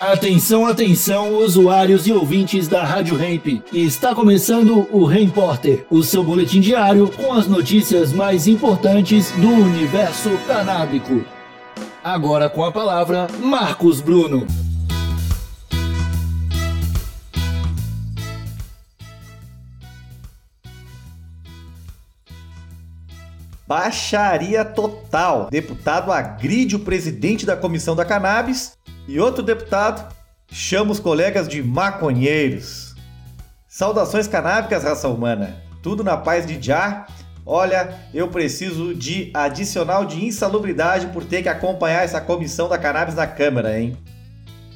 Atenção, 0.00 0.64
atenção, 0.64 1.36
usuários 1.36 2.06
e 2.06 2.12
ouvintes 2.12 2.66
da 2.66 2.82
Rádio 2.82 3.22
Hemp. 3.22 3.62
Está 3.70 4.14
começando 4.14 4.88
o 4.90 5.04
Repórter, 5.04 5.84
o 5.90 6.02
seu 6.02 6.24
boletim 6.24 6.58
diário 6.58 7.06
com 7.10 7.34
as 7.34 7.46
notícias 7.46 8.10
mais 8.10 8.46
importantes 8.46 9.30
do 9.32 9.46
universo 9.46 10.30
canábico. 10.46 11.22
Agora 12.02 12.48
com 12.48 12.64
a 12.64 12.72
palavra, 12.72 13.26
Marcos 13.42 14.00
Bruno. 14.00 14.46
Baixaria 23.68 24.64
total. 24.64 25.48
Deputado 25.50 26.10
agride 26.10 26.74
o 26.74 26.80
presidente 26.80 27.44
da 27.44 27.54
comissão 27.54 27.94
da 27.94 28.04
cannabis 28.04 28.72
e 29.10 29.18
outro 29.18 29.42
deputado 29.42 30.14
chama 30.52 30.92
os 30.92 31.00
colegas 31.00 31.48
de 31.48 31.60
maconheiros. 31.60 32.94
Saudações 33.66 34.28
canábicas, 34.28 34.84
raça 34.84 35.08
humana. 35.08 35.56
Tudo 35.82 36.04
na 36.04 36.16
paz 36.16 36.46
de 36.46 36.62
Já. 36.62 37.08
Olha, 37.44 37.98
eu 38.14 38.28
preciso 38.28 38.94
de 38.94 39.32
adicional 39.34 40.04
de 40.04 40.24
insalubridade 40.24 41.08
por 41.08 41.24
ter 41.24 41.42
que 41.42 41.48
acompanhar 41.48 42.04
essa 42.04 42.20
comissão 42.20 42.68
da 42.68 42.78
cannabis 42.78 43.16
na 43.16 43.26
Câmara, 43.26 43.80
hein? 43.80 43.96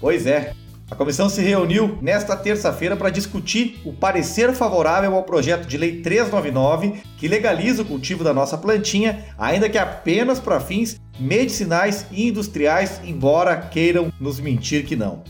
Pois 0.00 0.26
é, 0.26 0.52
a 0.90 0.96
comissão 0.96 1.28
se 1.28 1.40
reuniu 1.40 1.96
nesta 2.02 2.36
terça-feira 2.36 2.96
para 2.96 3.10
discutir 3.10 3.80
o 3.84 3.92
parecer 3.92 4.52
favorável 4.52 5.14
ao 5.14 5.22
projeto 5.22 5.66
de 5.66 5.76
lei 5.76 6.00
399, 6.00 6.94
que 7.16 7.28
legaliza 7.28 7.82
o 7.82 7.84
cultivo 7.84 8.24
da 8.24 8.34
nossa 8.34 8.58
plantinha, 8.58 9.24
ainda 9.38 9.68
que 9.68 9.78
apenas 9.78 10.40
para 10.40 10.58
fins 10.58 11.00
medicinais 11.18 12.06
e 12.10 12.28
industriais, 12.28 13.00
embora 13.04 13.56
queiram 13.56 14.12
nos 14.20 14.40
mentir 14.40 14.84
que 14.84 14.96
não. 14.96 15.22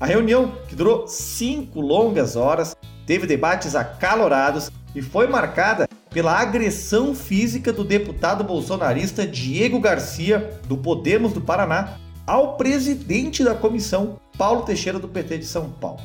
A 0.00 0.06
reunião, 0.06 0.52
que 0.68 0.74
durou 0.74 1.06
cinco 1.06 1.80
longas 1.80 2.36
horas, 2.36 2.76
teve 3.06 3.26
debates 3.26 3.74
acalorados 3.74 4.70
e 4.94 5.02
foi 5.02 5.26
marcada 5.26 5.88
pela 6.10 6.38
agressão 6.38 7.14
física 7.14 7.72
do 7.72 7.84
deputado 7.84 8.44
bolsonarista 8.44 9.26
Diego 9.26 9.80
Garcia, 9.80 10.58
do 10.68 10.76
Podemos 10.76 11.32
do 11.32 11.40
Paraná, 11.40 11.98
ao 12.26 12.56
presidente 12.56 13.42
da 13.44 13.54
comissão, 13.54 14.18
Paulo 14.38 14.62
Teixeira, 14.62 14.98
do 14.98 15.08
PT 15.08 15.38
de 15.38 15.44
São 15.46 15.70
Paulo. 15.70 16.00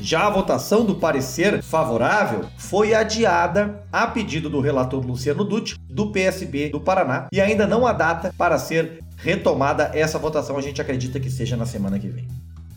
Já 0.00 0.26
a 0.26 0.30
votação 0.30 0.84
do 0.84 0.94
parecer 0.94 1.62
favorável 1.62 2.46
foi 2.56 2.94
adiada 2.94 3.84
a 3.92 4.06
pedido 4.06 4.48
do 4.48 4.58
relator 4.58 5.04
Luciano 5.04 5.44
Dutti, 5.44 5.76
do 5.90 6.10
PSB 6.10 6.70
do 6.70 6.80
Paraná, 6.80 7.28
e 7.30 7.38
ainda 7.38 7.66
não 7.66 7.86
há 7.86 7.92
data 7.92 8.34
para 8.36 8.58
ser 8.58 9.00
retomada 9.18 9.90
essa 9.92 10.18
votação. 10.18 10.56
A 10.56 10.62
gente 10.62 10.80
acredita 10.80 11.20
que 11.20 11.30
seja 11.30 11.54
na 11.54 11.66
semana 11.66 11.98
que 11.98 12.08
vem. 12.08 12.26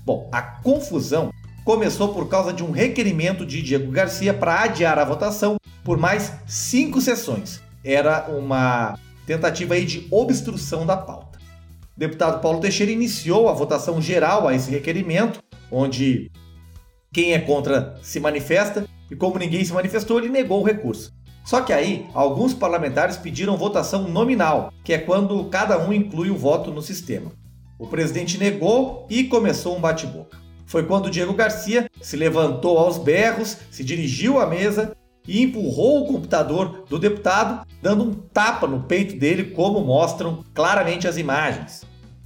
Bom, 0.06 0.30
a 0.34 0.42
confusão 0.42 1.32
começou 1.64 2.14
por 2.14 2.28
causa 2.28 2.52
de 2.52 2.62
um 2.62 2.72
requerimento 2.72 3.46
de 3.46 3.62
Diego 3.62 3.90
Garcia 3.90 4.34
para 4.34 4.64
adiar 4.64 5.00
a 5.00 5.06
votação 5.06 5.56
por 5.82 5.98
mais 5.98 6.34
cinco 6.46 7.00
sessões. 7.00 7.62
Era 7.86 8.28
uma 8.30 9.00
tentativa 9.26 9.76
aí 9.76 9.86
de 9.86 10.06
obstrução 10.12 10.86
da 10.86 10.98
pauta. 10.98 11.40
O 11.96 12.00
deputado 12.00 12.42
Paulo 12.42 12.60
Teixeira 12.60 12.92
iniciou 12.92 13.48
a 13.48 13.54
votação 13.54 14.02
geral 14.02 14.46
a 14.46 14.54
esse 14.54 14.70
requerimento, 14.70 15.40
onde 15.72 16.30
quem 17.14 17.34
é 17.34 17.40
contra 17.40 17.96
se 18.02 18.20
manifesta 18.20 18.86
e, 19.10 19.16
como 19.16 19.38
ninguém 19.38 19.64
se 19.64 19.72
manifestou, 19.72 20.18
ele 20.18 20.30
negou 20.30 20.62
o 20.62 20.66
recurso. 20.66 21.14
Só 21.46 21.62
que 21.62 21.72
aí, 21.72 22.08
alguns 22.14 22.54
parlamentares 22.54 23.18
pediram 23.18 23.56
votação 23.56 24.08
nominal, 24.08 24.74
que 24.84 24.94
é 24.94 24.98
quando 24.98 25.44
cada 25.46 25.78
um 25.78 25.94
inclui 25.94 26.32
o 26.32 26.38
voto 26.38 26.72
no 26.72 26.82
sistema. 26.82 27.32
O 27.78 27.86
presidente 27.86 28.38
negou 28.38 29.06
e 29.10 29.26
começou 29.26 29.78
um 29.78 29.82
bate-boca. 29.82 30.38
Foi 30.66 30.84
quando 30.84 31.12
Diego 31.12 31.34
Garcia 31.34 31.90
se 32.02 32.16
levantou 32.16 32.78
aos 32.78 32.98
berros, 32.98 33.58
se 33.70 33.84
dirigiu 33.84 34.40
à 34.40 34.48
mesa 34.48 34.96
e 35.28 35.44
empurrou 35.44 36.02
o 36.02 36.08
computador 36.08 36.86
do 36.90 36.98
deputado, 36.98 37.66
dando 37.82 38.06
um 38.06 38.14
tapa 38.14 38.66
no 38.66 38.84
peito 38.84 39.18
dele, 39.18 39.52
como 39.52 39.82
mostram 39.82 40.44
claramente 40.54 41.08
as 41.08 41.18
imagens. 41.18 41.84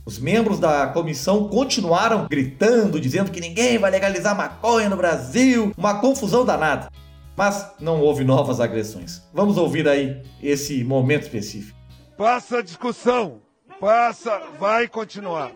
Os 0.07 0.17
membros 0.19 0.57
da 0.57 0.87
comissão 0.87 1.49
continuaram 1.49 2.27
gritando, 2.29 2.97
dizendo 2.97 3.29
que 3.29 3.41
ninguém 3.41 3.77
vai 3.77 3.91
legalizar 3.91 4.33
maconha 4.37 4.87
no 4.87 4.95
Brasil, 4.95 5.73
uma 5.77 5.99
confusão 5.99 6.45
danada. 6.45 6.89
Mas 7.35 7.73
não 7.77 7.99
houve 7.99 8.23
novas 8.23 8.61
agressões. 8.61 9.21
Vamos 9.33 9.57
ouvir 9.57 9.85
aí 9.85 10.23
esse 10.41 10.81
momento 10.81 11.23
específico. 11.23 11.77
Passa 12.17 12.59
a 12.59 12.61
discussão. 12.61 13.41
Passa, 13.81 14.43
vai 14.57 14.87
continuar. 14.87 15.51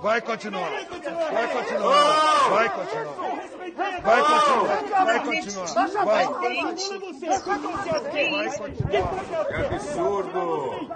Vai 0.00 0.20
continuar. 0.20 0.70
Vai 0.70 0.84
continuar. 0.84 1.32
Vai 1.32 1.48
continuar. 1.48 2.50
Vai 2.50 2.68
continuar. 2.68 3.27
Vai 3.78 5.20
continuar. 5.24 5.88
Vai. 6.04 6.26
Que 9.46 9.74
absurdo. 9.74 10.88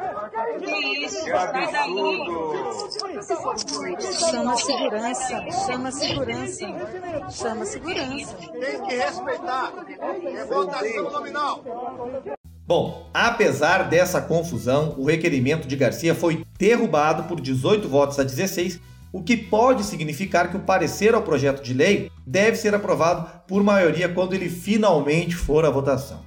Que 0.58 1.04
isso? 1.04 1.24
Que 1.24 1.30
absurdo. 1.30 2.90
Chama 4.18 4.56
segurança. 4.56 5.44
Chama 5.66 5.92
segurança. 5.92 6.66
Chama 7.30 7.66
segurança. 7.66 8.34
Tem 8.34 8.82
que 8.82 8.96
respeitar. 8.96 9.72
É 10.36 10.44
votação 10.44 11.10
nominal. 11.10 11.62
Bom, 12.66 13.10
apesar 13.12 13.88
dessa 13.88 14.20
confusão, 14.20 14.94
o 14.96 15.06
requerimento 15.06 15.68
de 15.68 15.76
Garcia 15.76 16.14
foi 16.14 16.44
derrubado 16.58 17.24
por 17.24 17.40
18 17.40 17.88
votos 17.88 18.18
a 18.18 18.24
16, 18.24 18.80
o 19.12 19.22
que 19.22 19.36
pode 19.36 19.84
significar 19.84 20.50
que 20.50 20.56
o 20.56 20.60
parecer 20.60 21.14
ao 21.14 21.22
projeto 21.22 21.62
de 21.62 21.74
lei 21.74 22.10
deve 22.26 22.56
ser 22.56 22.74
aprovado 22.74 23.28
por 23.46 23.62
maioria 23.62 24.08
quando 24.08 24.32
ele 24.32 24.48
finalmente 24.48 25.36
for 25.36 25.64
à 25.64 25.70
votação. 25.70 26.20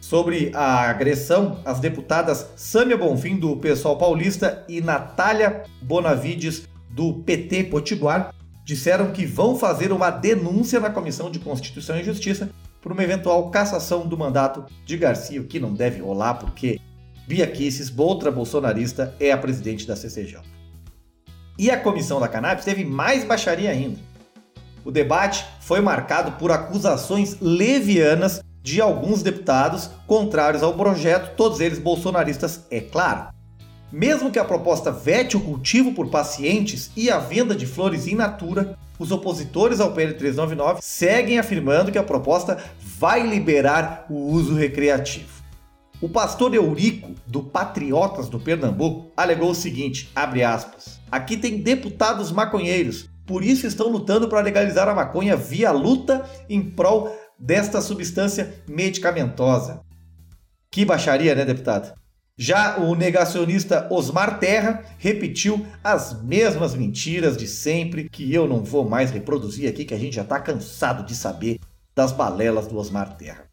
Sobre 0.00 0.50
a 0.54 0.90
agressão, 0.90 1.60
as 1.64 1.80
deputadas 1.80 2.46
Sâmia 2.56 2.96
Bonfim, 2.96 3.38
do 3.38 3.56
Pessoal 3.56 3.96
Paulista, 3.96 4.64
e 4.68 4.80
Natália 4.80 5.64
Bonavides, 5.80 6.68
do 6.90 7.14
PT 7.14 7.64
Potiguar, 7.64 8.34
disseram 8.64 9.12
que 9.12 9.24
vão 9.24 9.56
fazer 9.56 9.92
uma 9.92 10.10
denúncia 10.10 10.80
na 10.80 10.90
Comissão 10.90 11.30
de 11.30 11.38
Constituição 11.38 11.98
e 11.98 12.04
Justiça 12.04 12.50
por 12.80 12.92
uma 12.92 13.04
eventual 13.04 13.50
cassação 13.50 14.06
do 14.06 14.16
mandato 14.16 14.64
de 14.84 14.96
Garcia, 14.96 15.40
o 15.40 15.44
que 15.44 15.60
não 15.60 15.72
deve 15.72 16.00
rolar 16.00 16.34
porque 16.34 16.80
Bia 17.26 17.46
Kicis, 17.46 17.92
outra 17.96 18.30
bolsonarista, 18.30 19.14
é 19.20 19.30
a 19.30 19.38
presidente 19.38 19.86
da 19.86 19.94
CCJ. 19.94 20.59
E 21.60 21.70
a 21.70 21.78
comissão 21.78 22.18
da 22.18 22.26
cannabis 22.26 22.64
teve 22.64 22.86
mais 22.86 23.22
baixaria 23.22 23.70
ainda. 23.70 23.98
O 24.82 24.90
debate 24.90 25.44
foi 25.60 25.82
marcado 25.82 26.32
por 26.38 26.50
acusações 26.50 27.36
levianas 27.38 28.42
de 28.62 28.80
alguns 28.80 29.22
deputados 29.22 29.90
contrários 30.06 30.62
ao 30.62 30.72
projeto, 30.72 31.36
todos 31.36 31.60
eles 31.60 31.78
bolsonaristas, 31.78 32.64
é 32.70 32.80
claro. 32.80 33.28
Mesmo 33.92 34.30
que 34.30 34.38
a 34.38 34.44
proposta 34.44 34.90
vete 34.90 35.36
o 35.36 35.40
cultivo 35.40 35.92
por 35.92 36.08
pacientes 36.08 36.90
e 36.96 37.10
a 37.10 37.18
venda 37.18 37.54
de 37.54 37.66
flores 37.66 38.06
in 38.06 38.14
natura, 38.14 38.74
os 38.98 39.12
opositores 39.12 39.80
ao 39.80 39.92
PL 39.92 40.14
399 40.14 40.80
seguem 40.80 41.38
afirmando 41.38 41.92
que 41.92 41.98
a 41.98 42.02
proposta 42.02 42.56
vai 42.98 43.20
liberar 43.26 44.06
o 44.08 44.14
uso 44.14 44.54
recreativo. 44.54 45.39
O 46.02 46.08
pastor 46.08 46.54
Eurico, 46.54 47.14
do 47.26 47.42
Patriotas 47.42 48.30
do 48.30 48.40
Pernambuco, 48.40 49.12
alegou 49.14 49.50
o 49.50 49.54
seguinte, 49.54 50.10
abre 50.14 50.42
aspas, 50.42 50.98
aqui 51.12 51.36
tem 51.36 51.58
deputados 51.58 52.32
maconheiros, 52.32 53.10
por 53.26 53.44
isso 53.44 53.66
estão 53.66 53.88
lutando 53.88 54.26
para 54.26 54.40
legalizar 54.40 54.88
a 54.88 54.94
maconha 54.94 55.36
via 55.36 55.70
luta 55.70 56.24
em 56.48 56.62
prol 56.62 57.14
desta 57.38 57.82
substância 57.82 58.62
medicamentosa. 58.66 59.82
Que 60.70 60.86
baixaria, 60.86 61.34
né, 61.34 61.44
deputado? 61.44 61.92
Já 62.34 62.78
o 62.78 62.94
negacionista 62.94 63.86
Osmar 63.90 64.38
Terra 64.38 64.82
repetiu 64.96 65.66
as 65.84 66.22
mesmas 66.22 66.74
mentiras 66.74 67.36
de 67.36 67.46
sempre, 67.46 68.08
que 68.08 68.32
eu 68.32 68.48
não 68.48 68.64
vou 68.64 68.88
mais 68.88 69.10
reproduzir 69.10 69.68
aqui, 69.68 69.84
que 69.84 69.92
a 69.92 69.98
gente 69.98 70.16
já 70.16 70.22
está 70.22 70.40
cansado 70.40 71.04
de 71.04 71.14
saber 71.14 71.60
das 71.94 72.10
balelas 72.10 72.66
do 72.66 72.78
Osmar 72.78 73.18
Terra. 73.18 73.49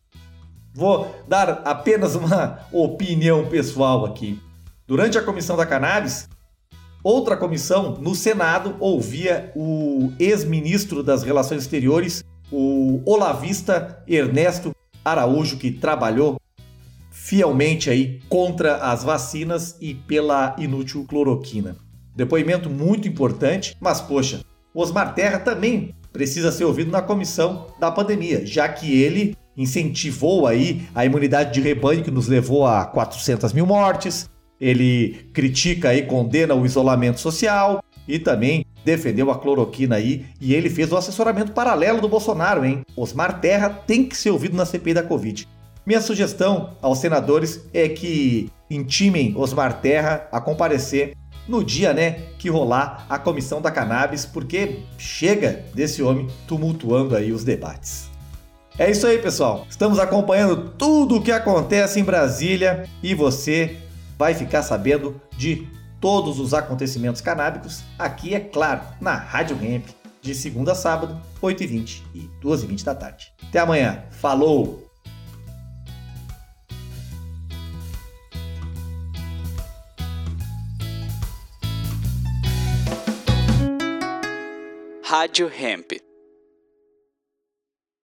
Vou 0.78 1.12
dar 1.28 1.64
apenas 1.66 2.14
uma 2.14 2.60
opinião 2.72 3.48
pessoal 3.48 4.06
aqui. 4.06 4.40
Durante 4.86 5.18
a 5.18 5.24
comissão 5.24 5.58
da 5.58 5.66
cannabis, 5.66 6.30
outra 7.04 7.36
comissão 7.36 7.98
no 8.00 8.14
Senado 8.14 8.76
ouvia 8.80 9.52
o 9.56 10.12
ex-ministro 10.20 11.02
das 11.02 11.24
Relações 11.24 11.64
Exteriores, 11.64 12.24
o 12.52 13.02
olavista 13.08 14.04
Ernesto 14.08 14.72
Araújo, 15.04 15.58
que 15.58 15.72
trabalhou 15.72 16.40
fielmente 17.10 17.90
aí 17.90 18.22
contra 18.30 18.76
as 18.76 19.04
vacinas 19.04 19.76
e 19.82 19.96
pela 19.96 20.56
inútil 20.60 21.06
cloroquina. 21.10 21.76
Depoimento 22.16 22.70
muito 22.70 23.08
importante, 23.08 23.76
mas 23.82 24.00
poxa, 24.00 24.42
Osmar 24.76 25.16
Terra 25.16 25.40
também 25.40 25.96
precisa 26.14 26.52
ser 26.52 26.66
ouvido 26.66 26.92
na 26.92 27.02
comissão 27.02 27.66
da 27.80 27.90
pandemia, 27.90 28.46
já 28.46 28.70
que 28.70 29.02
ele 29.02 29.36
incentivou 29.58 30.46
aí 30.46 30.88
a 30.94 31.04
imunidade 31.04 31.54
de 31.54 31.60
rebanho 31.60 32.04
que 32.04 32.12
nos 32.12 32.28
levou 32.28 32.66
a 32.66 32.86
400 32.86 33.52
mil 33.52 33.66
mortes, 33.66 34.30
ele 34.62 35.30
critica 35.34 35.94
e 35.94 36.04
condena 36.04 36.54
o 36.54 36.66
isolamento 36.66 37.20
social, 37.20 37.84
e 38.08 38.18
também 38.18 38.66
defendeu 38.86 39.30
a 39.30 39.38
cloroquina 39.38 39.96
aí 39.96 40.26
e 40.40 40.54
ele 40.54 40.70
fez 40.70 40.92
o 40.92 40.98
assessoramento 40.98 41.52
paralelo 41.52 42.00
do 42.00 42.08
Bolsonaro, 42.08 42.64
hein? 42.64 42.84
Osmar 42.96 43.42
Terra 43.42 43.70
tem 43.70 44.06
que 44.06 44.16
ser 44.16 44.30
ouvido 44.30 44.56
na 44.56 44.66
CPI 44.66 44.94
da 44.94 45.04
Covid. 45.04 45.46
Minha 45.86 46.00
sugestão 46.00 46.72
aos 46.82 47.00
senadores 47.00 47.66
é 47.74 47.90
que 47.90 48.50
intimem 48.70 49.34
Osmar 49.36 49.82
Terra 49.82 50.28
a 50.32 50.40
comparecer 50.40 51.16
no 51.48 51.64
dia, 51.64 51.94
né, 51.94 52.24
que 52.38 52.50
rolar 52.50 53.06
a 53.10 53.18
comissão 53.18 53.62
da 53.62 53.72
cannabis, 53.72 54.26
porque 54.26 54.80
chega 54.98 55.64
desse 55.74 56.04
homem 56.04 56.28
tumultuando 56.46 57.16
aí 57.16 57.32
os 57.32 57.44
debates. 57.44 58.10
É 58.80 58.92
isso 58.92 59.08
aí, 59.08 59.18
pessoal. 59.18 59.66
Estamos 59.68 59.98
acompanhando 59.98 60.70
tudo 60.78 61.16
o 61.16 61.22
que 61.22 61.32
acontece 61.32 62.00
em 62.00 62.04
Brasília 62.04 62.88
e 63.02 63.16
você 63.16 63.76
vai 64.20 64.36
ficar 64.36 64.62
sabendo 64.62 65.20
de 65.36 65.68
todos 66.00 66.40
os 66.40 66.54
acontecimentos 66.54 67.20
canábicos 67.20 67.82
aqui, 67.98 68.36
é 68.36 68.40
claro, 68.40 68.82
na 69.02 69.16
Rádio 69.16 69.58
Ramp, 69.58 69.88
de 70.22 70.36
segunda 70.36 70.74
a 70.74 70.76
sábado, 70.76 71.20
8h20 71.42 72.04
e 72.14 72.30
2h20 72.44 72.84
da 72.84 72.94
tarde. 72.94 73.34
Até 73.50 73.60
amanhã. 73.60 74.04
Falou! 74.12 74.84
Rádio 85.04 85.50
Hemp. 85.50 86.07